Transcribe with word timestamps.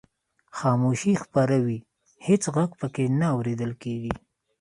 خاموشي 0.57 1.13
خپره 1.23 1.57
وي 1.65 1.79
هېڅ 2.27 2.43
غږ 2.55 2.71
پکې 2.79 3.05
نه 3.19 3.27
اورېدل 3.35 3.71
کیږي. 3.83 4.13